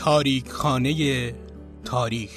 [0.00, 1.34] تاریک خانه
[1.84, 2.30] تاریخ.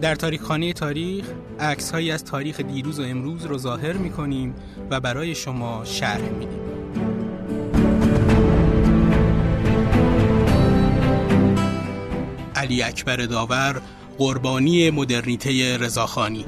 [0.00, 1.24] در تاریخ خانه تاریخ
[1.60, 4.54] عکس هایی از تاریخ دیروز و امروز رو ظاهر می کنیم
[4.90, 6.60] و برای شما شرح میدیم.
[12.54, 13.82] علی اکبر داور
[14.18, 16.44] قربانی مدرنیته رضاخانی.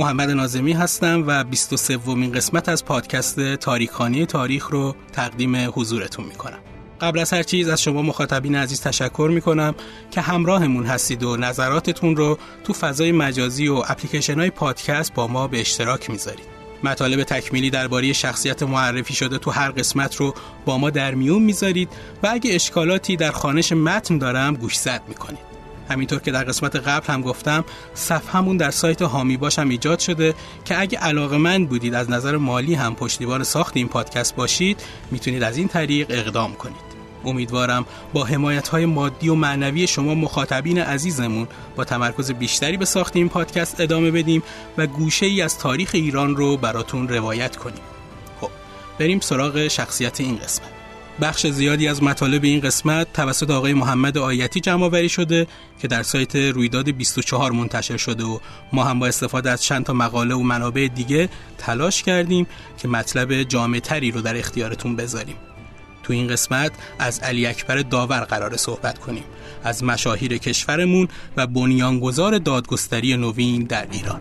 [0.00, 6.58] محمد نازمی هستم و 23 ومین قسمت از پادکست تاریخانی تاریخ رو تقدیم حضورتون می‌کنم.
[7.00, 9.74] قبل از هر چیز از شما مخاطبین عزیز تشکر می‌کنم
[10.10, 15.48] که همراهمون هستید و نظراتتون رو تو فضای مجازی و اپلیکیشن های پادکست با ما
[15.48, 16.46] به اشتراک می‌ذارید.
[16.84, 21.88] مطالب تکمیلی درباره شخصیت معرفی شده تو هر قسمت رو با ما در میون می‌ذارید
[22.22, 25.49] و اگه اشکالاتی در خانش متن دارم گوشزد می‌کنید.
[25.90, 30.80] همینطور که در قسمت قبل هم گفتم صفحمون در سایت هامی باشم ایجاد شده که
[30.80, 35.56] اگه علاقه من بودید از نظر مالی هم پشتیبان ساخت این پادکست باشید می‌تونید از
[35.56, 36.90] این طریق اقدام کنید.
[37.24, 43.16] امیدوارم با حمایت های مادی و معنوی شما مخاطبین عزیزمون با تمرکز بیشتری به ساخت
[43.16, 44.42] این پادکست ادامه بدیم
[44.78, 47.82] و گوشه ای از تاریخ ایران رو براتون روایت کنیم.
[48.40, 48.50] خب
[48.98, 50.79] بریم سراغ شخصیت این قسمت.
[51.20, 55.46] بخش زیادی از مطالب این قسمت توسط آقای محمد آیتی جمع آوری شده
[55.80, 58.38] که در سایت رویداد 24 منتشر شده و
[58.72, 62.46] ما هم با استفاده از چند تا مقاله و منابع دیگه تلاش کردیم
[62.78, 65.36] که مطلب جامعتری رو در اختیارتون بذاریم.
[66.02, 69.24] تو این قسمت از علی اکبر داور قرار صحبت کنیم
[69.64, 74.20] از مشاهیر کشورمون و بنیانگذار دادگستری نوین در ایران.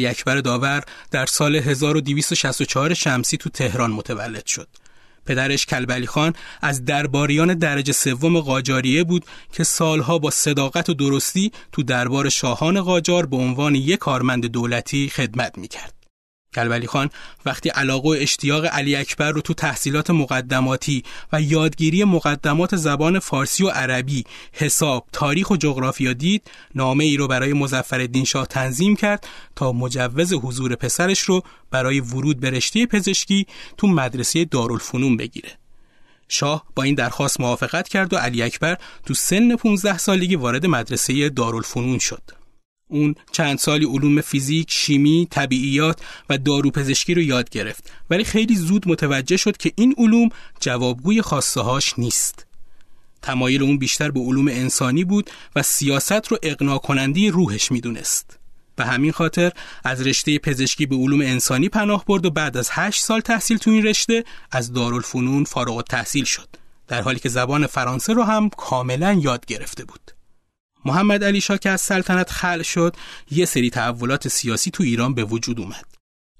[0.00, 4.68] علی اکبر داور در سال 1264 شمسی تو تهران متولد شد.
[5.26, 11.52] پدرش کلبلی خان از درباریان درجه سوم قاجاریه بود که سالها با صداقت و درستی
[11.72, 15.99] تو دربار شاهان قاجار به عنوان یک کارمند دولتی خدمت می‌کرد.
[16.54, 17.10] کلبلی خان
[17.46, 21.02] وقتی علاقه و اشتیاق علی اکبر رو تو تحصیلات مقدماتی
[21.32, 27.28] و یادگیری مقدمات زبان فارسی و عربی، حساب، تاریخ و جغرافیا دید، نامه ای رو
[27.28, 33.46] برای مزفر شاه تنظیم کرد تا مجوز حضور پسرش رو برای ورود به رشته پزشکی
[33.76, 35.50] تو مدرسه دارالفنون بگیره.
[36.28, 41.28] شاه با این درخواست موافقت کرد و علی اکبر تو سن 15 سالگی وارد مدرسه
[41.28, 42.39] دارالفنون شد.
[42.90, 48.88] اون چند سالی علوم فیزیک، شیمی، طبیعیات و داروپزشکی رو یاد گرفت ولی خیلی زود
[48.88, 50.28] متوجه شد که این علوم
[50.60, 52.46] جوابگوی خواسته هاش نیست.
[53.22, 58.38] تمایل اون بیشتر به علوم انسانی بود و سیاست رو اقناع کننده روحش می‌دونست.
[58.76, 59.52] به همین خاطر
[59.84, 63.70] از رشته پزشکی به علوم انسانی پناه برد و بعد از هشت سال تحصیل تو
[63.70, 66.48] این رشته از دارالفنون فارغ التحصیل شد.
[66.88, 70.19] در حالی که زبان فرانسه رو هم کاملا یاد گرفته بود.
[70.84, 72.96] محمد علی شاه که از سلطنت خل شد.
[73.30, 75.84] یه سری تحولات سیاسی تو ایران به وجود اومد.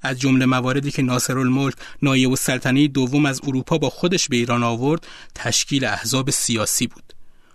[0.03, 4.62] از جمله مواردی که ناصر الملک نایب السلطنه دوم از اروپا با خودش به ایران
[4.62, 7.12] آورد تشکیل احزاب سیاسی بود.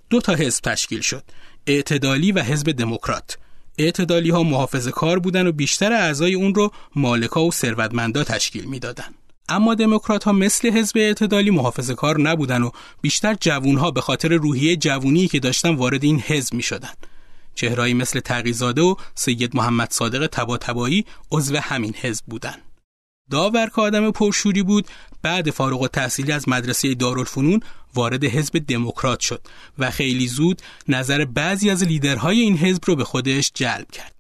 [0.09, 1.23] دو تا حزب تشکیل شد
[1.67, 3.37] اعتدالی و حزب دموکرات.
[3.77, 9.15] اعتدالی ها محافظه کار بودن و بیشتر اعضای اون رو مالکا و ثروتمندا تشکیل می‌دادند.
[9.49, 12.69] اما دموکرات ها مثل حزب اعتدالی محافظه کار نبودن و
[13.01, 16.93] بیشتر جوون ها به خاطر روحیه جوونی که داشتن وارد این حزب می شدن.
[17.55, 22.55] چهرهایی مثل تقیزاده و سید محمد صادق تباتبایی عضو همین حزب بودن.
[23.31, 24.87] داور که آدم پرشوری بود
[25.21, 27.59] بعد فارغ و تحصیلی از مدرسه دارالفنون
[27.95, 29.41] وارد حزب دموکرات شد
[29.77, 34.14] و خیلی زود نظر بعضی از لیدرهای این حزب رو به خودش جلب کرد.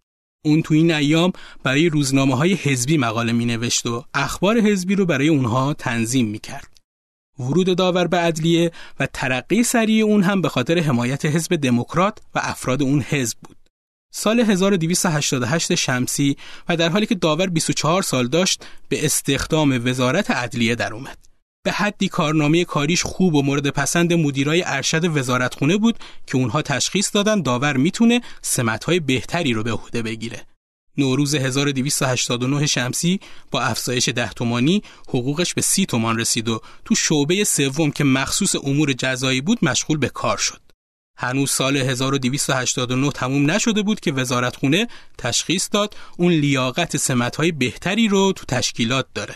[0.45, 1.31] اون تو این ایام
[1.63, 6.39] برای روزنامه های حزبی مقاله می نوشت و اخبار حزبی رو برای اونها تنظیم می
[6.39, 6.67] کرد.
[7.39, 12.39] ورود داور به عدلیه و ترقی سریع اون هم به خاطر حمایت حزب دموکرات و
[12.43, 13.57] افراد اون حزب بود.
[14.11, 16.37] سال 1288 شمسی
[16.69, 21.17] و در حالی که داور 24 سال داشت به استخدام وزارت عدلیه در اومد.
[21.65, 25.97] به حدی کارنامه کاریش خوب و مورد پسند مدیرای ارشد وزارتخونه بود
[26.27, 30.45] که اونها تشخیص دادن داور می‌تونه سمتهای بهتری رو به عهده بگیره.
[30.97, 33.19] نوروز 1289 شمسی
[33.51, 38.55] با افزایش ده تومانی حقوقش به سی تومان رسید و تو شعبه سوم که مخصوص
[38.55, 40.61] امور جزایی بود مشغول به کار شد.
[41.17, 48.33] هنوز سال 1289 تموم نشده بود که وزارتخونه تشخیص داد اون لیاقت سمتهای بهتری رو
[48.35, 49.35] تو تشکیلات داره.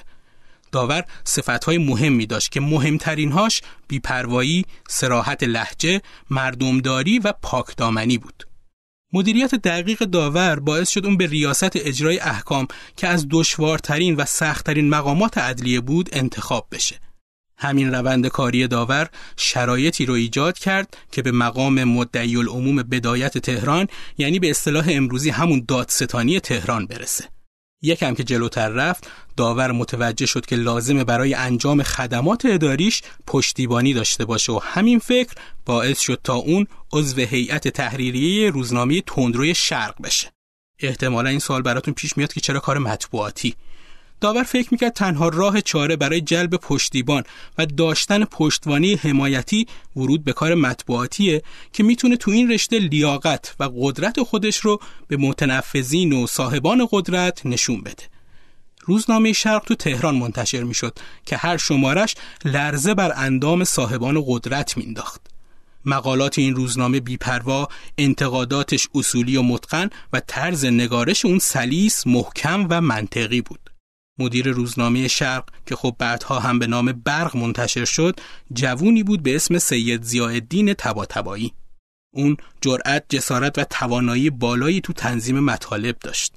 [0.71, 8.43] داور صفتهای مهمی داشت که مهمترینهاش بیپروایی، سراحت لحجه، مردمداری و پاکدامنی بود.
[9.13, 12.67] مدیریت دقیق داور باعث شد اون به ریاست اجرای احکام
[12.97, 16.99] که از دشوارترین و سختترین مقامات عدلیه بود انتخاب بشه.
[17.57, 23.87] همین روند کاری داور شرایطی رو ایجاد کرد که به مقام مدعی العموم بدایت تهران
[24.17, 27.38] یعنی به اصطلاح امروزی همون دادستانی تهران برسه.
[27.81, 34.25] یکم که جلوتر رفت داور متوجه شد که لازمه برای انجام خدمات اداریش پشتیبانی داشته
[34.25, 35.33] باشه و همین فکر
[35.65, 40.31] باعث شد تا اون عضو هیئت تحریریه روزنامه تندروی شرق بشه.
[40.79, 43.55] احتمالا این سوال براتون پیش میاد که چرا کار مطبوعاتی؟
[44.21, 47.23] داور فکر می‌کرد تنها راه چاره برای جلب پشتیبان
[47.57, 51.41] و داشتن پشتوانی حمایتی ورود به کار مطبوعاتیه
[51.73, 57.45] که می‌تونه تو این رشته لیاقت و قدرت خودش رو به متنفذین و صاحبان قدرت
[57.45, 58.03] نشون بده.
[58.81, 65.21] روزنامه شرق تو تهران منتشر می‌شد که هر شمارش لرزه بر اندام صاحبان قدرت مینداخت.
[65.85, 67.67] مقالات این روزنامه بیپروا،
[67.97, 73.68] انتقاداتش اصولی و متقن و طرز نگارش اون سلیس، محکم و منطقی بود.
[74.19, 78.19] مدیر روزنامه شرق که خب بعدها هم به نام برق منتشر شد
[78.53, 81.53] جوونی بود به اسم سید زیادین تباتبایی
[82.13, 86.33] اون جرأت جسارت و توانایی بالایی تو تنظیم مطالب داشت.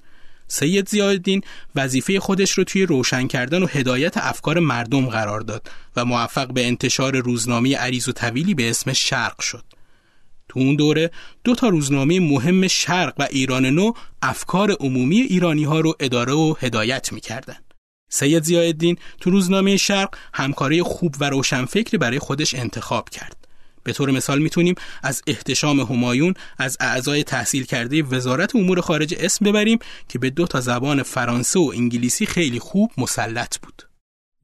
[0.49, 1.41] سید زیادین
[1.75, 6.67] وظیفه خودش رو توی روشن کردن و هدایت افکار مردم قرار داد و موفق به
[6.67, 9.65] انتشار روزنامه عریض و طویلی به اسم شرق شد.
[10.49, 11.11] تو اون دوره
[11.45, 13.93] دو تا روزنامه مهم شرق و ایران نو
[14.23, 17.57] افکار عمومی ایرانی ها رو اداره و هدایت می‌کردن.
[18.15, 23.37] سید زیادین تو روزنامه شرق همکاری خوب و روشنفکری برای خودش انتخاب کرد.
[23.85, 29.45] به طور مثال می‌تونیم از احتشام همایون از اعضای تحصیل کرده وزارت امور خارجه اسم
[29.45, 29.79] ببریم
[30.09, 33.83] که به دو تا زبان فرانسه و انگلیسی خیلی خوب مسلط بود.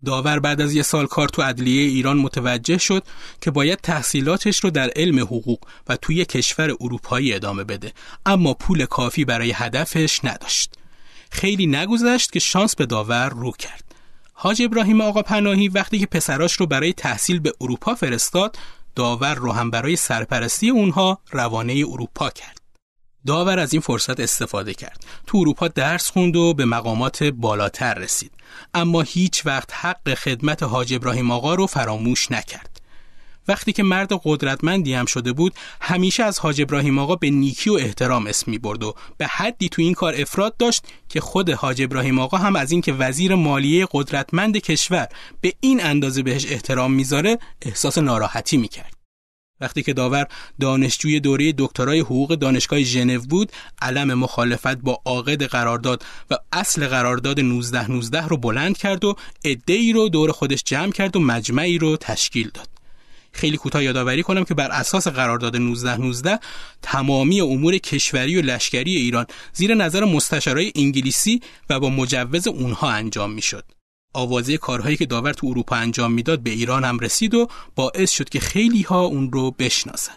[0.04, 3.04] داور بعد از یه سال کار تو عدلیه ایران متوجه شد
[3.40, 7.92] که باید تحصیلاتش رو در علم حقوق و توی کشور اروپایی ادامه بده
[8.26, 10.74] اما پول کافی برای هدفش نداشت.
[11.30, 13.84] خیلی نگذشت که شانس به داور رو کرد.
[14.32, 18.58] حاج ابراهیم آقا پناهی وقتی که پسراش رو برای تحصیل به اروپا فرستاد
[18.94, 22.58] داور رو هم برای سرپرستی اونها روانه اروپا کرد.
[23.26, 25.04] داور از این فرصت استفاده کرد.
[25.26, 28.32] تو اروپا درس خوند و به مقامات بالاتر رسید.
[28.74, 32.67] اما هیچ وقت حق خدمت حاج ابراهیم آقا رو فراموش نکرد.
[33.48, 37.74] وقتی که مرد قدرتمندی هم شده بود همیشه از حاج ابراهیم آقا به نیکی و
[37.74, 41.82] احترام اسم می برد و به حدی تو این کار افراد داشت که خود حاج
[41.82, 45.08] ابراهیم آقا هم از اینکه وزیر مالیه قدرتمند کشور
[45.40, 48.98] به این اندازه بهش احترام می‌ذاره احساس ناراحتی می‌کرد.
[49.60, 50.26] وقتی که داور
[50.60, 53.52] دانشجوی دوره دکترای حقوق دانشگاه ژنو بود
[53.82, 59.16] علم مخالفت با عاقد قرارداد و اصل قرارداد 1919 رو بلند کرد و
[59.66, 62.77] ای رو دور خودش جمع کرد و مجمعی رو تشکیل داد.
[63.32, 66.38] خیلی کوتاه یادآوری کنم که بر اساس قرارداد 1919
[66.82, 73.32] تمامی امور کشوری و لشکری ایران زیر نظر مستشارای انگلیسی و با مجوز اونها انجام
[73.32, 73.64] می‌شد.
[74.14, 78.28] آوازه کارهایی که داور تو اروپا انجام می‌داد به ایران هم رسید و باعث شد
[78.28, 80.12] که خیلی ها اون رو بشناسن.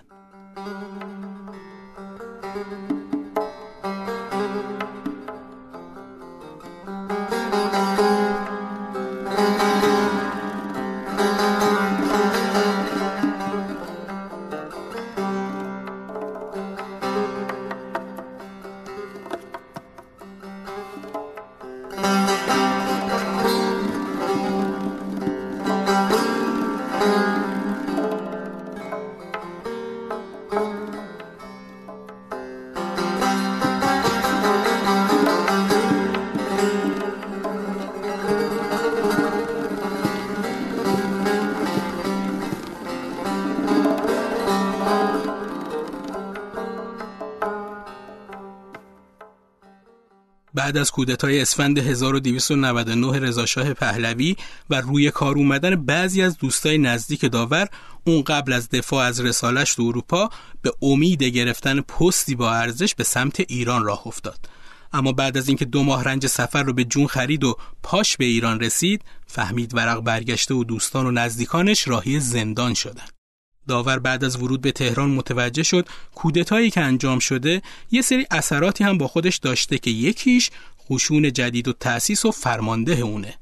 [50.62, 54.36] بعد از کودتای اسفند 1299 رضاشاه پهلوی
[54.70, 57.68] و روی کار اومدن بعضی از دوستای نزدیک داور
[58.04, 60.30] اون قبل از دفاع از رسالش تو اروپا
[60.62, 64.50] به امید گرفتن پستی با ارزش به سمت ایران راه افتاد.
[64.94, 68.26] اما بعد از اینکه دو ماه رنج سفر رو به جون خرید و پاش به
[68.26, 73.21] ایران رسید فهمید ورق برگشته و دوستان و نزدیکانش راهی زندان شدن.
[73.68, 78.84] داور بعد از ورود به تهران متوجه شد کودتایی که انجام شده یه سری اثراتی
[78.84, 80.50] هم با خودش داشته که یکیش
[80.90, 83.36] خشون جدید و تأسیس و فرمانده اونه.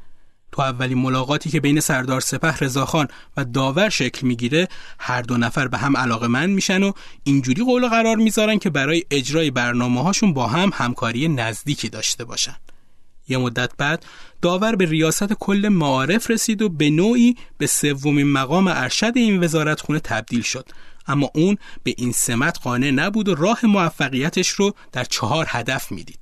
[0.51, 3.07] تو اولین ملاقاتی که بین سردار سپه رضاخان
[3.37, 4.67] و داور شکل می‌گیره
[4.99, 6.91] هر دو نفر به هم علاقه من میشن و
[7.23, 12.55] اینجوری قول قرار می‌ذارن که برای اجرای برنامه هاشون با هم همکاری نزدیکی داشته باشن.
[13.29, 14.05] یه مدت بعد
[14.41, 19.81] داور به ریاست کل معارف رسید و به نوعی به سومین مقام ارشد این وزارت
[19.81, 20.69] خونه تبدیل شد
[21.07, 26.19] اما اون به این سمت قانع نبود و راه موفقیتش رو در چهار هدف می‌دید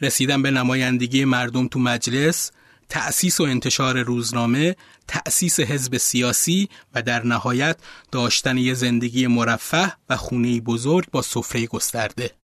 [0.00, 2.50] رسیدن به نمایندگی مردم تو مجلس
[2.88, 4.76] تأسیس و انتشار روزنامه،
[5.08, 7.76] تأسیس حزب سیاسی و در نهایت
[8.12, 12.39] داشتن یه زندگی مرفه و خونه بزرگ با سفره گسترده.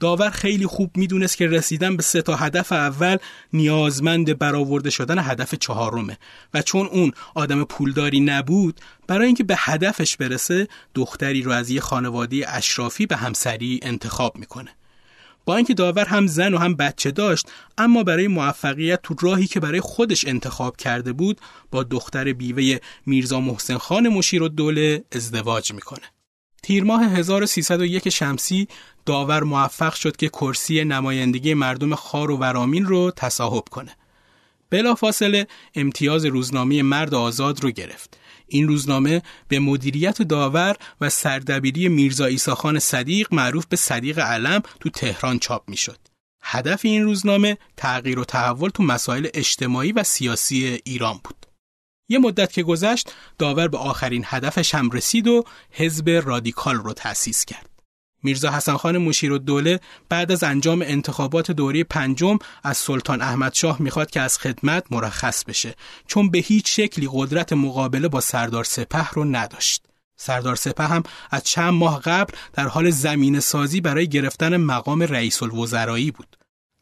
[0.00, 3.16] داور خیلی خوب می‌دونست که رسیدن به سه تا هدف اول
[3.52, 6.18] نیازمند برآورده شدن هدف چهارمه.
[6.54, 11.80] و چون اون آدم پولداری نبود برای اینکه به هدفش برسه دختری رو از یه
[11.80, 14.70] خانواده اشرافی به همسری انتخاب می‌کنه.
[15.44, 17.48] با اینکه داور هم زن و هم بچه داشت
[17.78, 23.40] اما برای موفقیت تو راهی که برای خودش انتخاب کرده بود با دختر بیوه میرزا
[23.40, 26.15] محسن خان مشیر و دوله ازدواج می‌کنه.
[26.66, 28.68] تیر ماه 1301 شمسی
[29.04, 33.96] داور موفق شد که کرسی نمایندگی مردم خار و ورامین رو تصاحب کنه.
[34.70, 38.18] بلافاصله امتیاز روزنامه مرد آزاد رو گرفت.
[38.46, 44.90] این روزنامه به مدیریت داور و سردبیری میرزا ایساخان صدیق معروف به صدیق علم تو
[44.90, 45.98] تهران چاپ می‌شد.
[46.42, 51.45] هدف این روزنامه تغییر و تحول تو مسائل اجتماعی و سیاسی ایران بود.
[52.08, 57.44] یه مدت که گذشت داور به آخرین هدفش هم رسید و حزب رادیکال رو تأسیس
[57.44, 57.70] کرد.
[58.22, 63.54] میرزا حسن خان مشیر و دوله بعد از انجام انتخابات دوره پنجم از سلطان احمد
[63.54, 65.74] شاه می‌خواد که از خدمت مرخص بشه
[66.06, 69.82] چون به هیچ شکلی قدرت مقابله با سردار سپه رو نداشت.
[70.16, 75.42] سردار سپه هم از چند ماه قبل در حال زمین سازی برای گرفتن مقام رئیس
[75.42, 76.36] الوزرایی بود.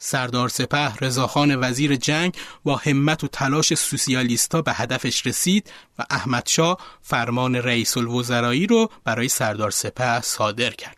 [0.05, 6.49] سردار سپه رضاخان وزیر جنگ با همت و تلاش سوسیالیستا به هدفش رسید و احمد
[6.49, 10.97] شاه فرمان رئیس الوزرایی رو برای سردار سپه صادر کرد.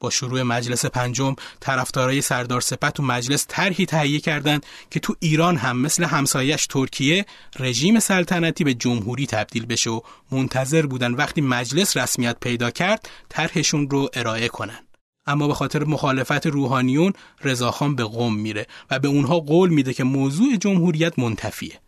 [0.00, 5.56] با شروع مجلس پنجم طرفدارای سردار سپه تو مجلس طرحی تهیه کردند که تو ایران
[5.56, 7.26] هم مثل همسایش ترکیه
[7.58, 13.90] رژیم سلطنتی به جمهوری تبدیل بشه و منتظر بودن وقتی مجلس رسمیت پیدا کرد طرحشون
[13.90, 14.83] رو ارائه کنن
[15.26, 17.12] اما به خاطر مخالفت روحانیون
[17.44, 21.80] رضاخان به قم میره و به اونها قول میده که موضوع جمهوریت منتفیه.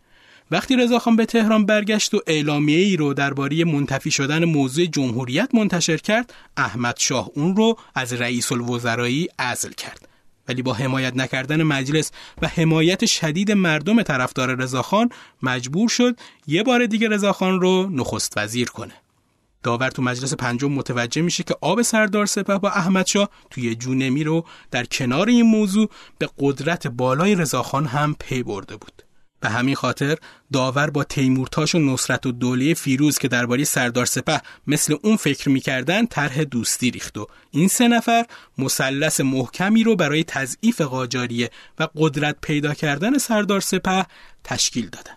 [0.51, 5.97] وقتی رضاخان به تهران برگشت و اعلامیه ای رو درباره منتفی شدن موضوع جمهوریت منتشر
[5.97, 10.07] کرد احمد شاه اون رو از رئیس الوزرایی عزل کرد.
[10.47, 15.09] ولی با حمایت نکردن مجلس و حمایت شدید مردم طرفدار رضاخان
[15.41, 18.93] مجبور شد یه بار دیگه رضاخان رو نخست وزیر کنه.
[19.63, 24.31] داور تو مجلس پنجم متوجه میشه که آب سردار سپه با احمدشاه توی جو نمیره
[24.31, 29.03] و در کنار این موضوع به قدرت بالای رضاخان هم پی برده بود.
[29.39, 30.17] به همین خاطر
[30.53, 35.49] داور با تیمورتاش و نصرت و دوله فیروز که درباره سردار سپه مثل اون فکر
[35.49, 38.25] می‌کردن طرح دوستی ریخت و این سه نفر
[38.57, 41.49] مثلث محکمی رو برای تضعیف قاجاریه
[41.79, 44.05] و قدرت پیدا کردن سردار سپه
[44.43, 45.15] تشکیل دادن.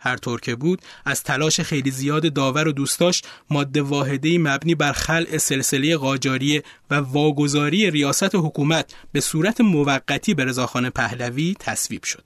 [0.00, 4.92] هر طور که بود از تلاش خیلی زیاد داور و دوستاش ماده واحده مبنی بر
[4.92, 12.24] خلع سلسله قاجاریه و واگذاری ریاست حکومت به صورت موقتی به رضاخان پهلوی تصویب شد.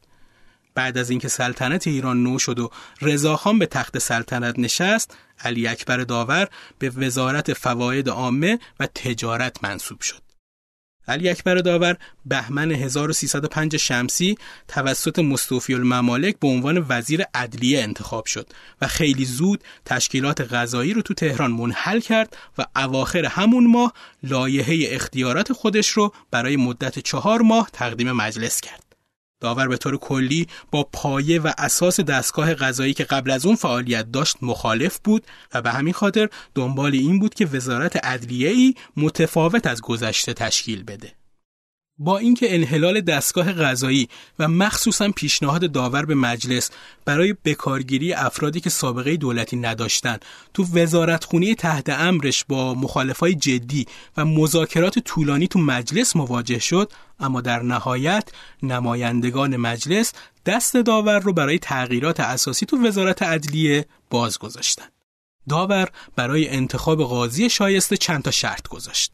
[0.74, 5.96] بعد از اینکه سلطنت ایران نو شد و رضاخان به تخت سلطنت نشست علی اکبر
[5.96, 10.33] داور به وزارت فواید عامه و تجارت منصوب شد.
[11.08, 11.96] علی اکبر داور
[12.26, 18.46] بهمن 1305 شمسی توسط مستوفی الممالک به عنوان وزیر عدلیه انتخاب شد
[18.80, 23.92] و خیلی زود تشکیلات غذایی رو تو تهران منحل کرد و اواخر همون ماه
[24.22, 28.83] لایحه اختیارات خودش رو برای مدت چهار ماه تقدیم مجلس کرد.
[29.44, 34.12] داور به طور کلی با پایه و اساس دستگاه قضایی که قبل از اون فعالیت
[34.12, 39.82] داشت مخالف بود و به همین خاطر دنبال این بود که وزارت ای متفاوت از
[39.82, 41.12] گذشته تشکیل بده.
[41.98, 44.08] با اینکه انحلال دستگاه غذایی
[44.38, 46.70] و مخصوصا پیشنهاد داور به مجلس
[47.04, 50.24] برای بکارگیری افرادی که سابقه دولتی نداشتند
[50.54, 53.86] تو وزارتخونه تحت امرش با مخالفای جدی
[54.16, 58.28] و مذاکرات طولانی تو مجلس مواجه شد اما در نهایت
[58.62, 60.12] نمایندگان مجلس
[60.46, 64.86] دست داور رو برای تغییرات اساسی تو وزارت عدلیه باز گذاشتن
[65.48, 69.12] داور برای انتخاب قاضی شایسته چند تا شرط گذاشت.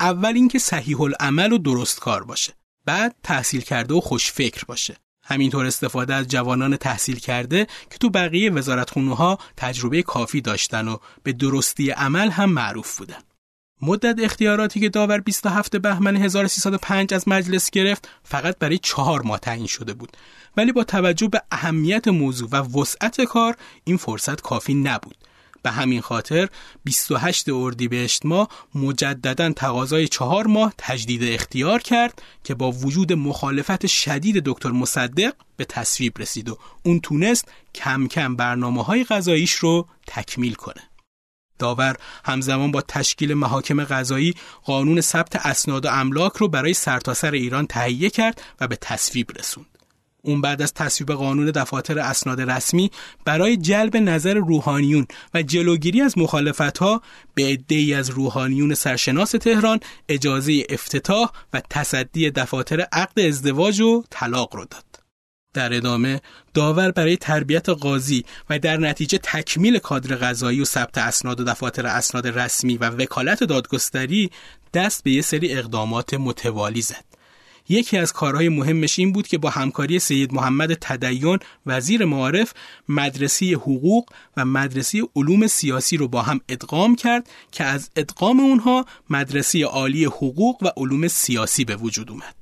[0.00, 2.52] اول اینکه صحیح العمل و درست کار باشه.
[2.84, 4.96] بعد تحصیل کرده و خوشفکر باشه.
[5.24, 10.96] همینطور استفاده از جوانان تحصیل کرده که تو بقیه وزارتخونه ها تجربه کافی داشتن و
[11.22, 13.20] به درستی عمل هم معروف بودن.
[13.82, 19.66] مدت اختیاراتی که داور 27 بهمن 1305 از مجلس گرفت فقط برای چهار ماه تعیین
[19.66, 20.16] شده بود.
[20.56, 25.16] ولی با توجه به اهمیت موضوع و وسعت کار این فرصت کافی نبود.
[25.62, 26.48] به همین خاطر
[26.84, 34.42] 28 اردیبهشت ماه مجددا تقاضای چهار ماه تجدید اختیار کرد که با وجود مخالفت شدید
[34.44, 40.54] دکتر مصدق به تصویب رسید و اون تونست کم کم برنامه های غذاییش رو تکمیل
[40.54, 40.82] کنه.
[41.58, 44.34] داور همزمان با تشکیل محاکم قضایی
[44.64, 49.38] قانون ثبت اسناد و املاک رو برای سرتاسر سر ایران تهیه کرد و به تصویب
[49.38, 49.75] رسوند.
[50.26, 52.90] اون بعد از تصویب قانون دفاتر اسناد رسمی
[53.24, 57.02] برای جلب نظر روحانیون و جلوگیری از مخالفت ها
[57.34, 64.56] به عده‌ای از روحانیون سرشناس تهران اجازه افتتاح و تصدی دفاتر عقد ازدواج و طلاق
[64.56, 64.84] رو داد.
[65.54, 66.20] در ادامه
[66.54, 71.86] داور برای تربیت قاضی و در نتیجه تکمیل کادر قضایی و ثبت اسناد و دفاتر
[71.86, 74.30] اسناد رسمی و وکالت دادگستری
[74.74, 77.15] دست به یه سری اقدامات متوالی زد.
[77.68, 82.52] یکی از کارهای مهمش این بود که با همکاری سید محمد تدیون وزیر معارف
[82.88, 88.86] مدرسه حقوق و مدرسه علوم سیاسی رو با هم ادغام کرد که از ادغام اونها
[89.10, 92.34] مدرسه عالی حقوق و علوم سیاسی به وجود اومد.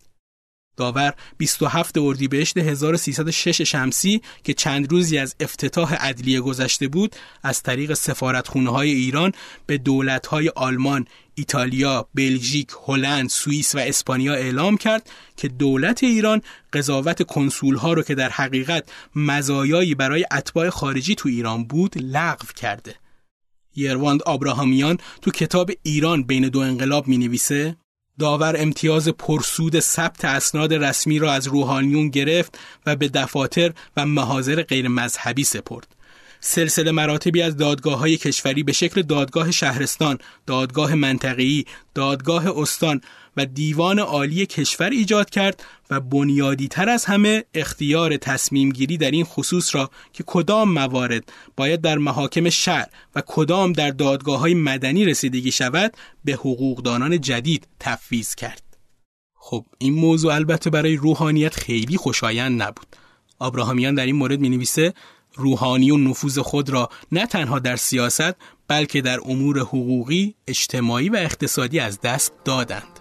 [0.77, 7.95] داور 27 اردیبهشت 1306 شمسی که چند روزی از افتتاح ادلیه گذشته بود از طریق
[7.95, 9.33] سفارتخونه های ایران
[9.67, 16.43] به دولت های آلمان، ایتالیا، بلژیک، هلند، سوئیس و اسپانیا اعلام کرد که دولت ایران
[16.73, 22.47] قضاوت کنسول ها رو که در حقیقت مزایایی برای اتباع خارجی تو ایران بود لغو
[22.57, 22.95] کرده.
[23.77, 27.77] یرواند آبراهامیان تو کتاب ایران بین دو انقلاب می نویسه
[28.19, 34.63] داور امتیاز پرسود ثبت اسناد رسمی را از روحانیون گرفت و به دفاتر و محاضر
[34.63, 35.94] غیر مذهبی سپرد.
[36.47, 41.65] سلسله مراتبی از دادگاه های کشوری به شکل دادگاه شهرستان، دادگاه منطقی،
[41.95, 43.01] دادگاه استان
[43.37, 49.11] و دیوان عالی کشور ایجاد کرد و بنیادی تر از همه اختیار تصمیم گیری در
[49.11, 54.55] این خصوص را که کدام موارد باید در محاکم شهر و کدام در دادگاه های
[54.55, 58.63] مدنی رسیدگی شود به حقوقدانان جدید تفویض کرد.
[59.35, 62.97] خب این موضوع البته برای روحانیت خیلی خوشایند نبود.
[63.39, 64.95] آبراهامیان در این مورد می نویسه
[65.37, 68.35] روحانی و نفوذ خود را نه تنها در سیاست
[68.69, 72.94] بلکه در امور حقوقی، اجتماعی و اقتصادی از دست دادند.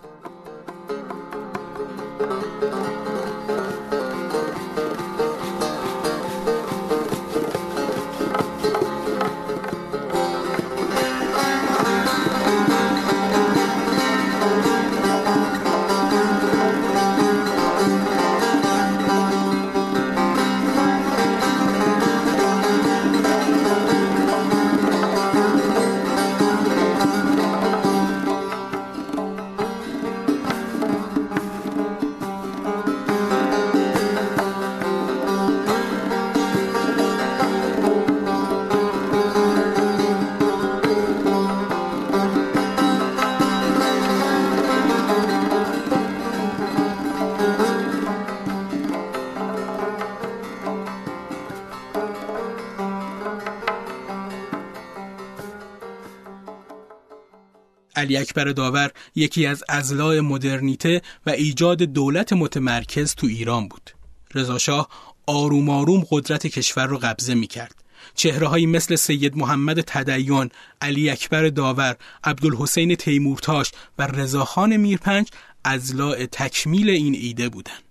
[58.03, 63.89] علی اکبر داور یکی از ازلاع مدرنیته و ایجاد دولت متمرکز تو ایران بود.
[64.33, 64.89] رضاشاه
[65.25, 67.75] آروم آروم قدرت کشور رو قبضه می کرد.
[68.15, 70.49] چهره مثل سید محمد تدیون،
[70.81, 75.27] علی اکبر داور، عبدالحسین تیمورتاش و رضاخان میرپنج
[75.63, 77.83] ازلاع تکمیل این ایده بودند.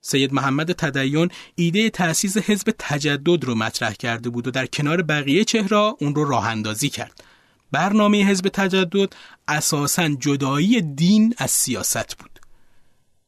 [0.00, 5.44] سید محمد تدیون ایده تأسیس حزب تجدد رو مطرح کرده بود و در کنار بقیه
[5.44, 7.24] چهره اون رو راه اندازی کرد.
[7.72, 9.12] برنامه حزب تجدد
[9.48, 12.40] اساسا جدایی دین از سیاست بود.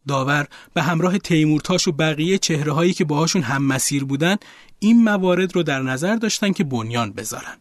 [0.09, 4.37] داور به همراه تیمورتاش و بقیه چهره هایی که باهاشون هم مسیر بودن
[4.79, 7.57] این موارد رو در نظر داشتن که بنیان بذارن.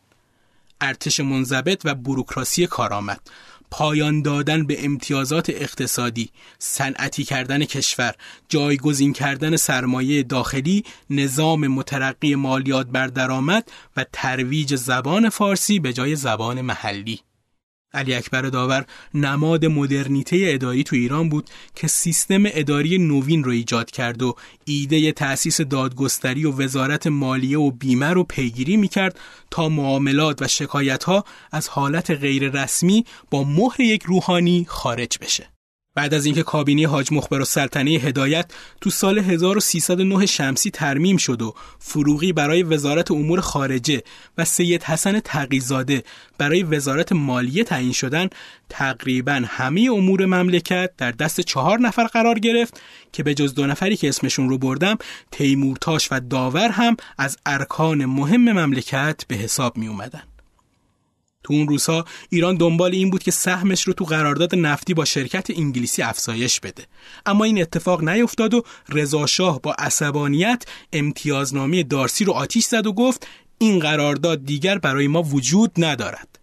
[0.81, 3.21] ارتش منضبط و بروکراسی کارآمد.
[3.71, 8.15] پایان دادن به امتیازات اقتصادی، صنعتی کردن کشور،
[8.49, 16.15] جایگزین کردن سرمایه داخلی، نظام مترقی مالیات بر درآمد و ترویج زبان فارسی به جای
[16.15, 17.19] زبان محلی.
[17.93, 23.91] علی اکبر داور نماد مدرنیته اداری تو ایران بود که سیستم اداری نوین رو ایجاد
[23.91, 29.19] کرد و ایده تأسیس دادگستری و وزارت مالیه و بیمه رو پیگیری می‌کرد
[29.51, 35.56] تا معاملات و شکایت ها از حالت غیر رسمی با مهر یک روحانی خارج بشه.
[35.97, 41.53] بعد از اینکه کابینه حاج مخبر سلطنه هدایت تو سال 1309 شمسی ترمیم شد و
[41.79, 44.03] فروغی برای وزارت امور خارجه
[44.37, 46.03] و سید حسن تقیزاده
[46.37, 48.29] برای وزارت مالیه تعیین شدن
[48.69, 52.81] تقریبا همه امور مملکت در دست چهار نفر قرار گرفت
[53.13, 54.97] که به جز دو نفری که اسمشون رو بردم
[55.31, 60.23] تیمورتاش و داور هم از ارکان مهم مملکت به حساب می اومدن.
[61.47, 65.47] تو اون روزها ایران دنبال این بود که سهمش رو تو قرارداد نفتی با شرکت
[65.49, 66.85] انگلیسی افزایش بده
[67.25, 72.93] اما این اتفاق نیفتاد و رضا شاه با عصبانیت امتیازنامه دارسی رو آتیش زد و
[72.93, 76.39] گفت این قرارداد دیگر برای ما وجود ندارد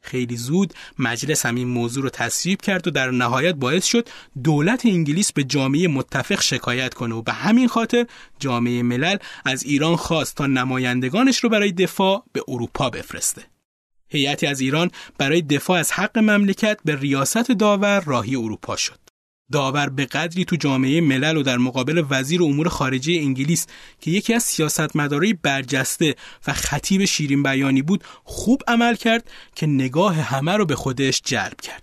[0.00, 4.08] خیلی زود مجلس همین موضوع رو تصویب کرد و در نهایت باعث شد
[4.44, 8.06] دولت انگلیس به جامعه متفق شکایت کنه و به همین خاطر
[8.38, 13.57] جامعه ملل از ایران خواست تا نمایندگانش رو برای دفاع به اروپا بفرسته.
[14.08, 18.98] هیئتی از ایران برای دفاع از حق مملکت به ریاست داور راهی اروپا شد.
[19.52, 23.66] داور به قدری تو جامعه ملل و در مقابل وزیر امور خارجه انگلیس
[24.00, 26.14] که یکی از سیاستمدارای برجسته
[26.46, 31.60] و خطیب شیرین بیانی بود خوب عمل کرد که نگاه همه رو به خودش جلب
[31.60, 31.82] کرد.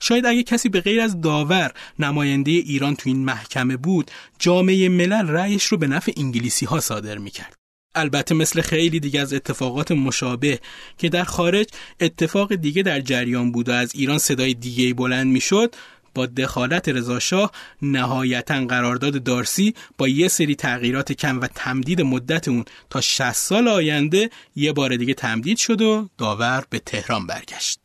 [0.00, 5.28] شاید اگه کسی به غیر از داور نماینده ایران تو این محکمه بود جامعه ملل
[5.28, 7.59] رأیش رو به نفع انگلیسی ها صادر می‌کرد.
[7.94, 10.60] البته مثل خیلی دیگه از اتفاقات مشابه
[10.98, 11.66] که در خارج
[12.00, 15.74] اتفاق دیگه در جریان بود و از ایران صدای دیگه بلند می‌شد
[16.14, 17.50] با دخالت رضاشاه
[17.82, 23.68] نهایتا قرارداد دارسی با یه سری تغییرات کم و تمدید مدت اون تا 60 سال
[23.68, 27.80] آینده یه بار دیگه تمدید شد و داور به تهران برگشت.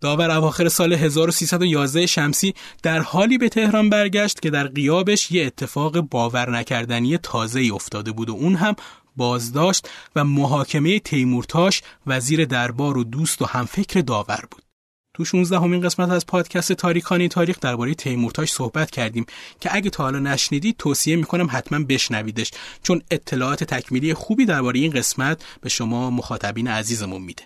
[0.00, 6.00] داور اواخر سال 1311 شمسی در حالی به تهران برگشت که در قیابش یه اتفاق
[6.00, 8.76] باور نکردنی تازه افتاده بود و اون هم
[9.16, 14.62] بازداشت و محاکمه تیمورتاش وزیر دربار و دوست و همفکر داور بود.
[15.16, 19.26] تو 16 همین قسمت از پادکست تاریخانی تاریخ درباره تیمورتاش صحبت کردیم
[19.60, 22.50] که اگه تا حالا نشنیدید توصیه می‌کنم حتما بشنویدش
[22.82, 27.42] چون اطلاعات تکمیلی خوبی درباره این قسمت به شما مخاطبین عزیزمون میده.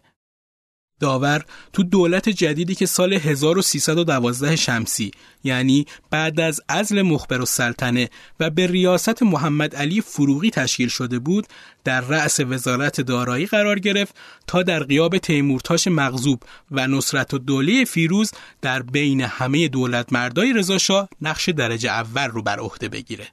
[1.01, 5.11] داور تو دولت جدیدی که سال 1312 شمسی
[5.45, 8.11] یعنی بعد از ازل مخبر السلطنه
[8.41, 11.47] و به ریاست محمد علی فروغی تشکیل شده بود
[11.85, 14.15] در رأس وزارت دارایی قرار گرفت
[14.47, 18.33] تا در قیاب تیمورتاش مغزوب و نصرت و دوله فیروز
[18.63, 23.29] در بین همه دولت مردای رضاشاه نقش درجه اول رو بر عهده بگیره.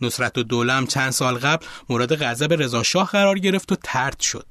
[0.00, 4.46] نصرت و دوله چند سال قبل مورد غضب رضاشاه قرار گرفت و ترد شد.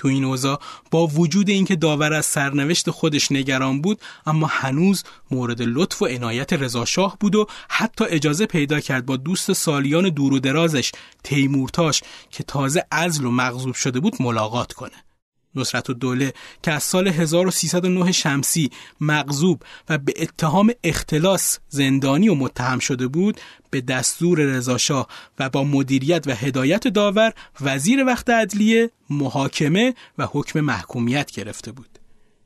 [0.00, 0.60] تو این اوضاع
[0.90, 6.52] با وجود اینکه داور از سرنوشت خودش نگران بود اما هنوز مورد لطف و عنایت
[6.52, 10.92] رضاشاه بود و حتی اجازه پیدا کرد با دوست سالیان دور و درازش
[11.24, 15.09] تیمورتاش که تازه ازل و مغضوب شده بود ملاقات کنه.
[15.54, 16.32] نصرت و دوله
[16.62, 23.40] که از سال 1309 شمسی مغزوب و به اتهام اختلاس زندانی و متهم شده بود
[23.70, 25.08] به دستور رضاشاه
[25.38, 31.99] و با مدیریت و هدایت داور وزیر وقت عدلیه محاکمه و حکم محکومیت گرفته بود.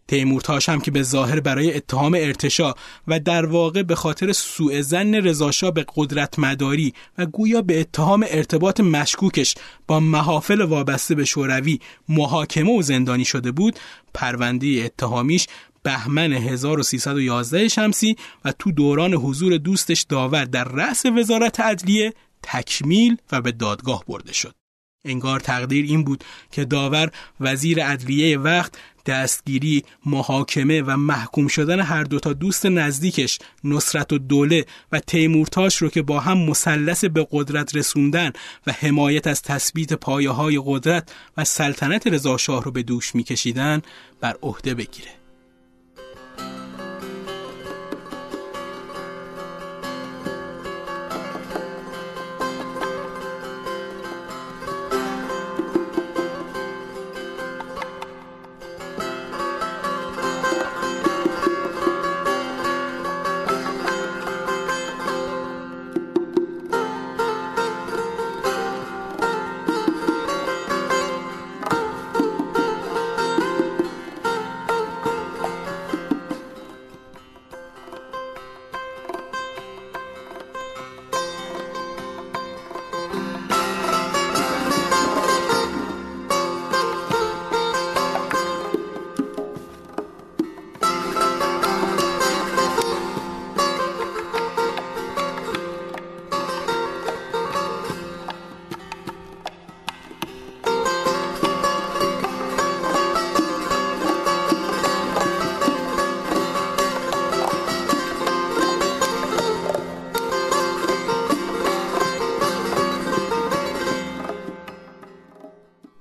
[0.08, 2.74] تیمورتاش هم که به ظاهر برای اتهام ارتشا
[3.08, 8.26] و در واقع به خاطر سوء زن رضاشاه به قدرت مداری و گویا به اتهام
[8.28, 9.54] ارتباط مشکوکش
[9.86, 13.78] با محافل وابسته به شوروی محاکمه و زندانی شده بود
[14.14, 15.46] پرونده اتهامیش
[15.82, 23.40] بهمن 1311 شمسی و تو دوران حضور دوستش داور در رأس وزارت عدلیه تکمیل و
[23.40, 24.63] به دادگاه برده شد.
[25.04, 32.04] انگار تقدیر این بود که داور وزیر عدلیه وقت دستگیری، محاکمه و محکوم شدن هر
[32.04, 37.76] دوتا دوست نزدیکش نصرت و دوله و تیمورتاش رو که با هم مثلث به قدرت
[37.76, 38.32] رسوندن
[38.66, 43.82] و حمایت از تثبیت پایه های قدرت و سلطنت رضاشاه رو به دوش میکشیدن
[44.20, 45.23] بر عهده بگیره.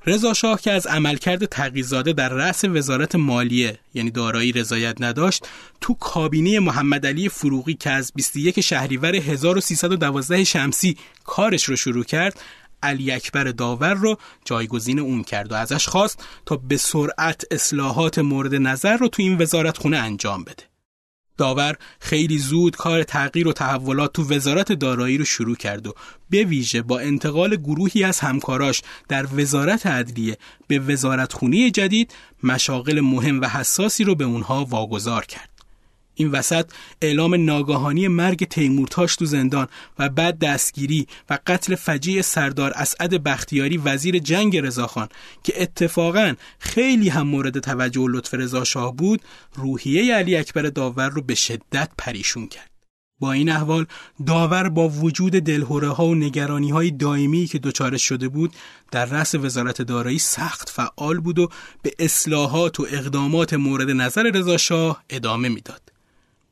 [0.05, 5.47] رضا شاه که از عملکرد تقیزاده در رأس وزارت مالیه یعنی دارایی رضایت نداشت
[5.81, 12.39] تو کابینه محمد علی فروغی که از 21 شهریور 1312 شمسی کارش رو شروع کرد
[12.83, 18.55] علی اکبر داور رو جایگزین اون کرد و ازش خواست تا به سرعت اصلاحات مورد
[18.55, 20.72] نظر رو تو این وزارت خونه انجام بده.
[21.37, 25.93] داور خیلی زود کار تغییر و تحولات تو وزارت دارایی رو شروع کرد و
[26.29, 33.01] به ویژه با انتقال گروهی از همکاراش در وزارت عدلیه به وزارت خونی جدید مشاغل
[33.01, 35.52] مهم و حساسی رو به اونها واگذار کرد.
[36.15, 36.65] این وسط
[37.01, 39.67] اعلام ناگاهانی مرگ تیمورتاش تو زندان
[39.99, 45.09] و بعد دستگیری و قتل فجیع سردار اسعد بختیاری وزیر جنگ رضاخان
[45.43, 49.21] که اتفاقا خیلی هم مورد توجه و لطف رضا شاه بود
[49.55, 52.73] روحیه علی اکبر داور رو به شدت پریشون کرد
[53.19, 53.85] با این احوال
[54.27, 58.53] داور با وجود دلهوره ها و نگرانی های دائمی که دچارش شده بود
[58.91, 61.49] در رأس وزارت دارایی سخت فعال بود و
[61.81, 65.92] به اصلاحات و اقدامات مورد نظر رضا شاه ادامه می‌داد.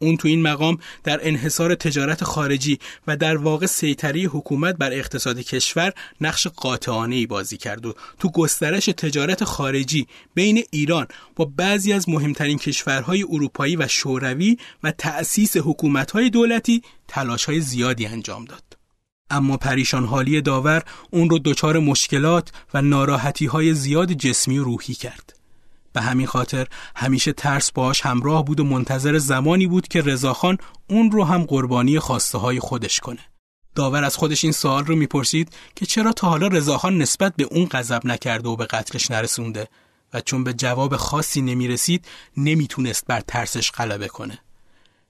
[0.01, 5.39] اون تو این مقام در انحصار تجارت خارجی و در واقع سیطره حکومت بر اقتصاد
[5.39, 11.93] کشور نقش قاطعانه ای بازی کرد و تو گسترش تجارت خارجی بین ایران با بعضی
[11.93, 18.63] از مهمترین کشورهای اروپایی و شوروی و تأسیس حکومتهای دولتی تلاشهای زیادی انجام داد.
[19.29, 24.93] اما پریشان حالی داور اون رو دچار مشکلات و ناراحتی های زیاد جسمی و روحی
[24.93, 25.40] کرد.
[25.93, 30.57] به همین خاطر همیشه ترس باش همراه بود و منتظر زمانی بود که رضاخان
[30.89, 33.19] اون رو هم قربانی خواسته های خودش کنه.
[33.75, 37.65] داور از خودش این سوال رو می‌پرسید که چرا تا حالا رضاخان نسبت به اون
[37.65, 39.67] غضب نکرده و به قتلش نرسونده
[40.13, 42.05] و چون به جواب خاصی نمی‌رسید
[42.37, 44.39] نمی‌تونست بر ترسش غلبه کنه.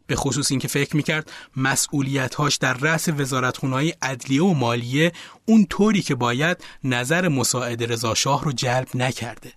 [0.08, 5.12] به خصوص اینکه فکر می‌کرد مسئولیتهاش در رأس وزارتخونه‌های عدلیه و مالیه
[5.46, 9.54] اون طوری که باید نظر مساعد رضا شاه رو جلب نکرده.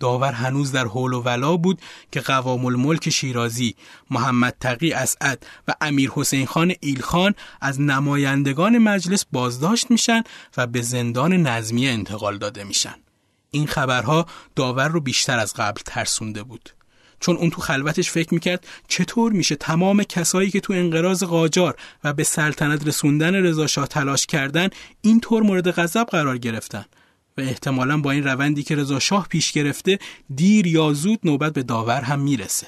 [0.00, 1.80] داور هنوز در حول و ولا بود
[2.12, 3.74] که قوام الملک شیرازی،
[4.10, 10.22] محمد تقی اسعد و امیر حسین خان ایلخان از نمایندگان مجلس بازداشت میشن
[10.56, 12.94] و به زندان نظمیه انتقال داده میشن.
[13.50, 16.70] این خبرها داور رو بیشتر از قبل ترسونده بود.
[17.20, 22.12] چون اون تو خلوتش فکر می‌کرد چطور میشه تمام کسایی که تو انقراض قاجار و
[22.12, 24.68] به سلطنت رسوندن رضا تلاش کردن
[25.00, 26.84] اینطور مورد غضب قرار گرفتن
[27.38, 29.98] و احتمالا با این روندی که رضا شاه پیش گرفته
[30.34, 32.66] دیر یا زود نوبت به داور هم می‌رسه.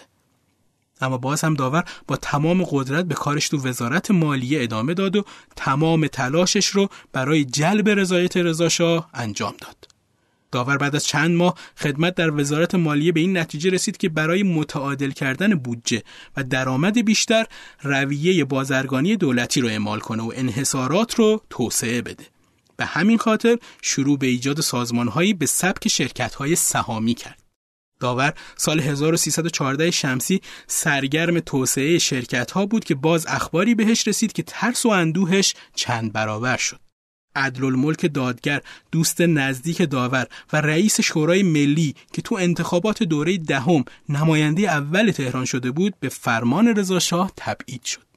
[1.00, 5.24] اما باز هم داور با تمام قدرت به کارش تو وزارت مالیه ادامه داد و
[5.56, 9.88] تمام تلاشش رو برای جلب رضایت رضا شاه انجام داد.
[10.52, 14.42] داور بعد از چند ماه خدمت در وزارت مالیه به این نتیجه رسید که برای
[14.42, 16.02] متعادل کردن بودجه
[16.36, 17.46] و درآمد بیشتر
[17.82, 22.24] رویه بازرگانی دولتی رو اعمال کنه و انحصارات رو توسعه بده.
[22.78, 27.42] به همین خاطر شروع به ایجاد سازمانهایی به سبک شرکتهای سهامی کرد.
[28.00, 34.42] داور سال 1314 شمسی سرگرم توسعه شرکت ها بود که باز اخباری بهش رسید که
[34.42, 36.80] ترس و اندوهش چند برابر شد.
[37.36, 38.62] عدل الملک دادگر
[38.92, 45.44] دوست نزدیک داور و رئیس شورای ملی که تو انتخابات دوره دهم نماینده اول تهران
[45.44, 48.07] شده بود به فرمان رضا شاه تبعید شد.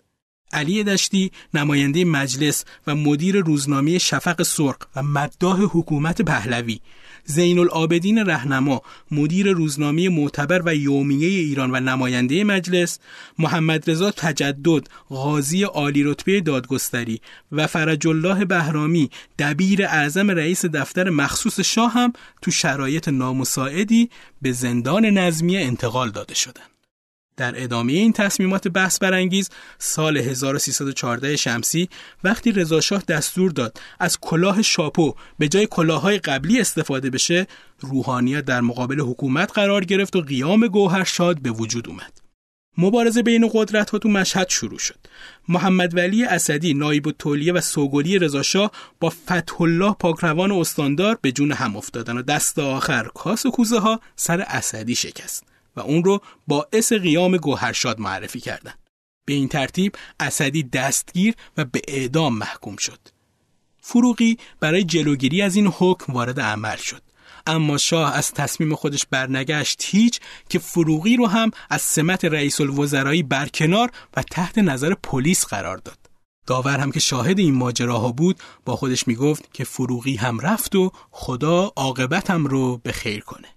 [0.53, 6.79] علی دشتی نماینده مجلس و مدیر روزنامه شفق سرخ و مداح حکومت پهلوی.
[7.25, 12.99] زین العابدین رهنما مدیر روزنامه معتبر و یومیه ایران و نماینده مجلس
[13.39, 19.09] محمد رضا تجدد قاضی عالی رتبه دادگستری و فرج الله بهرامی
[19.39, 24.09] دبیر اعظم رئیس دفتر مخصوص شاه هم تو شرایط نامساعدی
[24.41, 26.70] به زندان نظمیه انتقال داده شدند.
[27.41, 31.89] در ادامه این تصمیمات بحث برانگیز سال 1314 شمسی
[32.23, 37.47] وقتی رضاشاه دستور داد از کلاه شاپو به جای کلاههای قبلی استفاده بشه
[37.79, 42.21] روحانیت در مقابل حکومت قرار گرفت و قیام گوهرشاد به وجود اومد.
[42.77, 44.99] مبارزه بین قدرت ها تو مشهد شروع شد.
[45.47, 51.31] محمد ولی اسدی نایب التولیه و سوگلی رضاشاه با فتح الله پاکروان و استاندار به
[51.31, 55.50] جون هم افتادن و دست آخر کاس و کوزه ها سر اسدی شکست.
[55.75, 58.79] و اون رو باعث قیام گوهرشاد معرفی کردند.
[59.25, 62.99] به این ترتیب اسدی دستگیر و به اعدام محکوم شد.
[63.81, 67.01] فروغی برای جلوگیری از این حکم وارد عمل شد.
[67.47, 73.23] اما شاه از تصمیم خودش برنگشت هیچ که فروغی رو هم از سمت رئیس الوزرایی
[73.23, 75.97] برکنار و تحت نظر پلیس قرار داد.
[76.47, 80.91] داور هم که شاهد این ماجراها بود با خودش می‌گفت که فروغی هم رفت و
[81.11, 83.47] خدا عاقبتم رو به خیر کنه.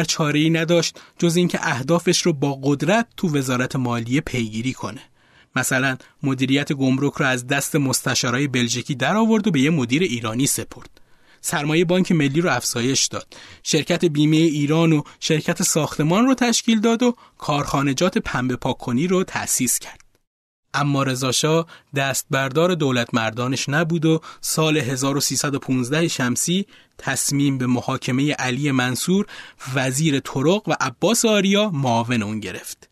[0.00, 5.00] داور چاره ای نداشت جز اینکه اهدافش رو با قدرت تو وزارت مالیه پیگیری کنه.
[5.56, 10.46] مثلا مدیریت گمرک رو از دست مستشارای بلژیکی در آورد و به یه مدیر ایرانی
[10.46, 11.00] سپرد.
[11.40, 13.26] سرمایه بانک ملی رو افزایش داد.
[13.62, 19.78] شرکت بیمه ایران و شرکت ساختمان رو تشکیل داد و کارخانجات پنبه پاککنی رو تأسیس
[19.78, 19.99] کرد.
[20.74, 21.04] اما
[21.96, 26.66] دست بردار دولت مردانش نبود و سال 1315 شمسی
[26.98, 29.26] تصمیم به محاکمه علی منصور
[29.74, 32.90] وزیر طرق و عباس آریا معاون اون گرفت.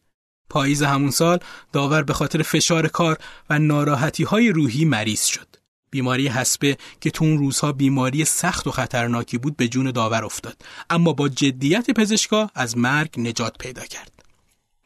[0.51, 1.39] پاییز همون سال
[1.73, 3.19] داور به خاطر فشار کار
[3.51, 5.47] و ناراحتی های روحی مریض شد.
[5.91, 10.63] بیماری حسبه که تو اون روزها بیماری سخت و خطرناکی بود به جون داور افتاد
[10.91, 14.18] اما با جدیت پزشکا از مرگ نجات پیدا کرد.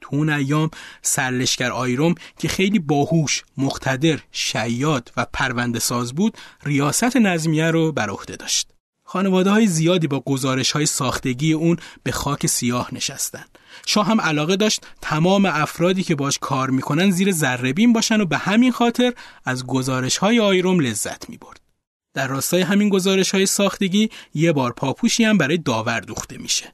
[0.03, 0.71] تو اون ایام
[1.03, 8.11] سرلشکر آیروم که خیلی باهوش، مقتدر، شیاد و پرونده ساز بود ریاست نظمیه رو بر
[8.11, 8.69] عهده داشت.
[9.05, 13.45] خانواده های زیادی با گزارش های ساختگی اون به خاک سیاه نشستن.
[13.87, 18.39] شاه هم علاقه داشت تمام افرادی که باش کار می‌کنن زیر ذربین باشن و به
[18.39, 19.13] همین خاطر
[19.45, 21.61] از گزارش های آیروم لذت می‌برد.
[22.15, 26.73] در راستای همین گزارش های ساختگی یه بار پاپوشی هم برای داور دوخته میشه.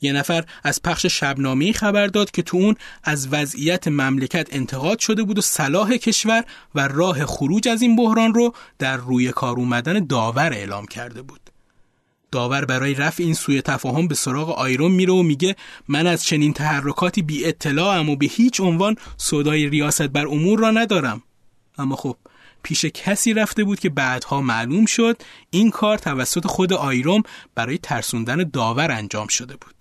[0.00, 5.22] یه نفر از پخش شبنامه خبر داد که تو اون از وضعیت مملکت انتقاد شده
[5.22, 10.06] بود و صلاح کشور و راه خروج از این بحران رو در روی کار اومدن
[10.06, 11.40] داور اعلام کرده بود.
[12.32, 15.56] داور برای رفع این سوی تفاهم به سراغ آیرون میره و میگه
[15.88, 20.70] من از چنین تحرکاتی بی اطلاعم و به هیچ عنوان صدای ریاست بر امور را
[20.70, 21.22] ندارم.
[21.78, 22.16] اما خب
[22.62, 27.22] پیش کسی رفته بود که بعدها معلوم شد این کار توسط خود آیروم
[27.54, 29.77] برای ترسوندن داور انجام شده بود.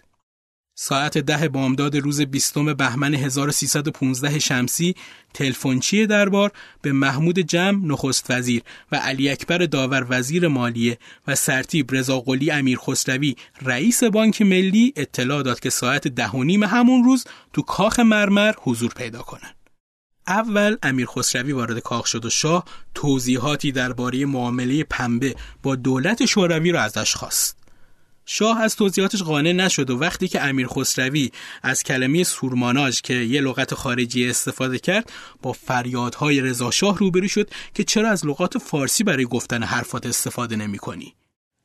[0.79, 4.95] ساعت ده بامداد روز بیستم بهمن 1315 شمسی
[5.33, 8.61] تلفنچی دربار به محمود جم نخست وزیر
[8.91, 15.43] و علی اکبر داور وزیر مالیه و سرتیب رضاقلی امیر خسروی رئیس بانک ملی اطلاع
[15.43, 19.55] داد که ساعت ده و نیم همون روز تو کاخ مرمر حضور پیدا کنند.
[20.27, 26.71] اول امیر خسروی وارد کاخ شد و شاه توضیحاتی درباره معامله پنبه با دولت شوروی
[26.71, 27.57] را ازش خواست.
[28.29, 31.31] شاه از توضیحاتش قانع نشد و وقتی که امیر خسروی
[31.63, 35.11] از کلمه سورماناژ که یه لغت خارجی استفاده کرد
[35.41, 40.55] با فریادهای رضا شاه روبرو شد که چرا از لغات فارسی برای گفتن حرفات استفاده
[40.55, 41.13] نمی کنی؟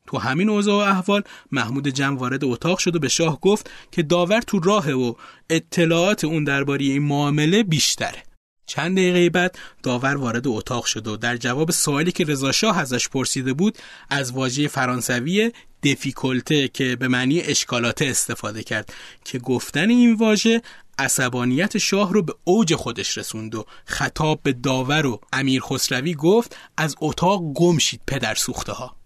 [0.06, 1.22] تو همین اوضاع و احوال
[1.52, 5.14] محمود جمع وارد اتاق شد و به شاه گفت که داور تو راهه و
[5.50, 8.22] اطلاعات اون درباره این معامله بیشتره
[8.66, 13.08] چند دقیقه بعد داور وارد اتاق شد و در جواب سوالی که رضا شاه ازش
[13.08, 13.78] پرسیده بود
[14.10, 18.94] از واژه فرانسوی دفیکولته که به معنی اشکالاته استفاده کرد
[19.24, 20.62] که گفتن این واژه
[20.98, 26.56] عصبانیت شاه رو به اوج خودش رسوند و خطاب به داور و امیر خسروی گفت
[26.76, 29.01] از اتاق گم شید پدر سوخته ها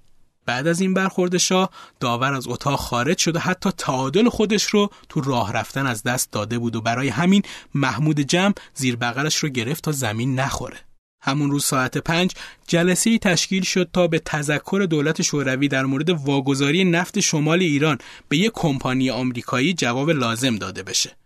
[0.46, 4.90] بعد از این برخورد شاه داور از اتاق خارج شد و حتی تعادل خودش رو
[5.08, 7.42] تو راه رفتن از دست داده بود و برای همین
[7.74, 10.76] محمود جمع زیر بغلش رو گرفت تا زمین نخوره
[11.22, 12.30] همون روز ساعت پنج
[12.66, 18.36] جلسه تشکیل شد تا به تذکر دولت شوروی در مورد واگذاری نفت شمال ایران به
[18.36, 21.16] یک کمپانی آمریکایی جواب لازم داده بشه.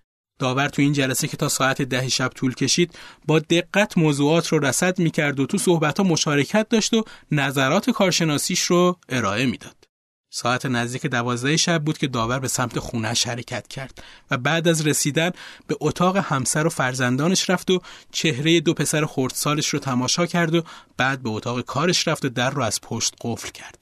[0.41, 4.59] داور تو این جلسه که تا ساعت ده شب طول کشید با دقت موضوعات رو
[4.59, 9.77] رسد می‌کرد و تو صحبت ها مشارکت داشت و نظرات کارشناسیش رو ارائه می‌داد.
[10.33, 14.87] ساعت نزدیک دوازده شب بود که داور به سمت خونش حرکت کرد و بعد از
[14.87, 15.31] رسیدن
[15.67, 17.81] به اتاق همسر و فرزندانش رفت و
[18.13, 20.63] چهره دو پسر خردسالش رو تماشا کرد و
[20.97, 23.80] بعد به اتاق کارش رفت و در رو از پشت قفل کرد.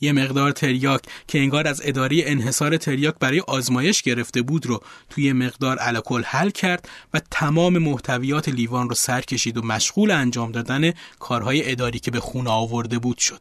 [0.00, 5.32] یه مقدار تریاک که انگار از اداره انحصار تریاک برای آزمایش گرفته بود رو توی
[5.32, 10.92] مقدار الکل حل کرد و تمام محتویات لیوان رو سر کشید و مشغول انجام دادن
[11.18, 13.40] کارهای اداری که به خونه آورده بود شد.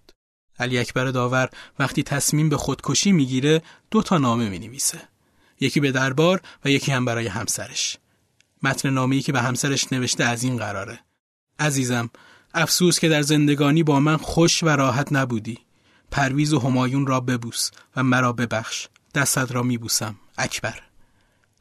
[0.60, 1.50] علی اکبر داور
[1.80, 5.02] وقتی تصمیم به خودکشی می‌گیره دو تا نامه می نویسه.
[5.60, 7.98] یکی به دربار و یکی هم برای همسرش
[8.64, 11.00] متن نامه‌ای که به همسرش نوشته از این قراره
[11.60, 12.10] عزیزم
[12.54, 15.67] افسوس که در زندگانی با من خوش و راحت نبودی
[16.12, 18.88] پرویز و همایون را ببوس و مرا ببخش.
[19.16, 20.16] دستت را میبوسم.
[20.38, 20.82] اکبر.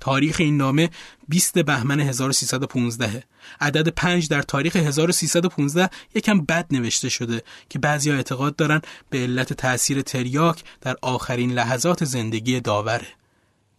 [0.00, 0.90] تاریخ این نامه
[1.28, 3.24] 20 بهمن 1315
[3.60, 8.80] عدد 5 در تاریخ 1315 یکم بد نوشته شده که بعضی اعتقاد دارن
[9.10, 13.06] به علت تأثیر تریاک در آخرین لحظات زندگی داوره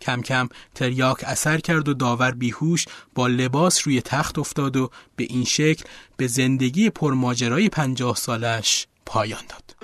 [0.02, 5.24] کم کم تریاک اثر کرد و داور بیهوش با لباس روی تخت افتاد و به
[5.30, 5.84] این شکل
[6.18, 9.77] به زندگی پرماجرای پنجاه سالش پایان داد.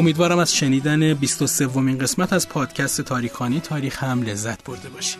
[0.00, 5.18] امیدوارم از شنیدن 23 ومین قسمت از پادکست تاریخانی تاریخ هم لذت برده باشید.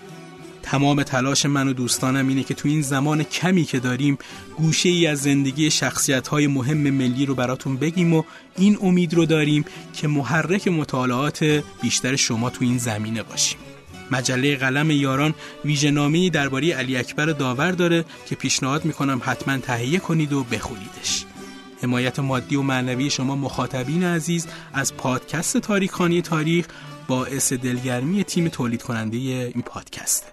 [0.63, 4.19] تمام تلاش من و دوستانم اینه که تو این زمان کمی که داریم
[4.57, 8.23] گوشه ای از زندگی شخصیت های مهم ملی رو براتون بگیم و
[8.57, 9.65] این امید رو داریم
[9.95, 13.59] که محرک مطالعات بیشتر شما تو این زمینه باشیم.
[14.11, 20.33] مجله قلم یاران ویژه‌نامه‌ای درباره علی اکبر داور داره که پیشنهاد می‌کنم حتما تهیه کنید
[20.33, 21.25] و بخونیدش.
[21.83, 26.67] حمایت مادی و معنوی شما مخاطبین عزیز از پادکست تاریخانی تاریخ
[27.09, 30.33] باعث دلگرمی تیم تولید کننده این پادکست.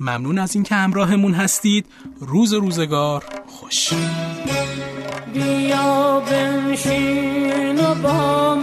[0.00, 1.86] ممنون از اینکه همراهمون هستید.
[2.20, 3.90] روز روزگار خوش.
[5.34, 8.54] بیا بنشین و با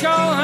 [0.00, 0.39] show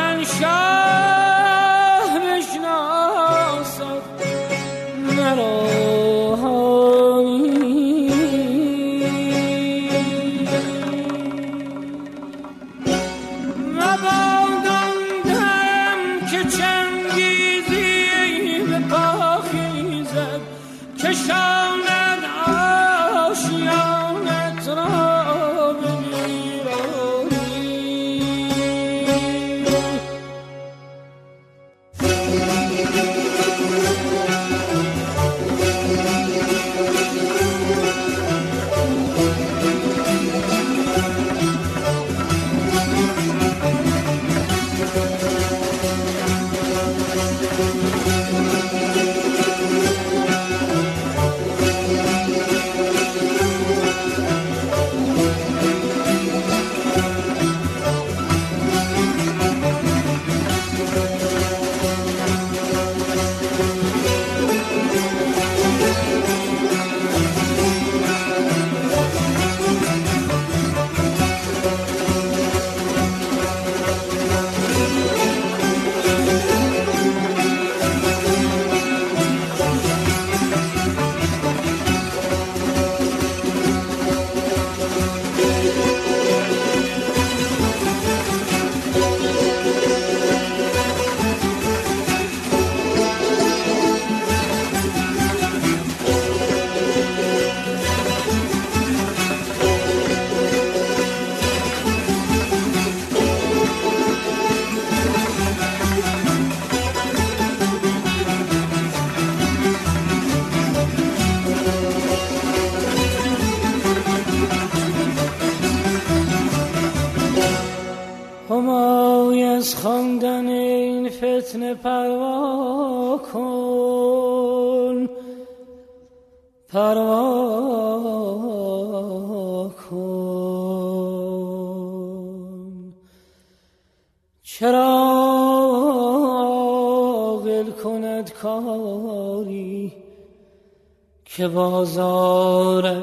[141.37, 143.03] که بازار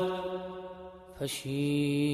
[1.20, 2.14] پشیمان.